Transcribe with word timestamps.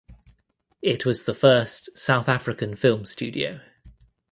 It 0.81 1.05
was 1.05 1.25
the 1.25 1.33
first 1.35 1.95
South 1.95 2.27
African 2.27 2.75
film 2.75 3.05
studio. 3.05 3.59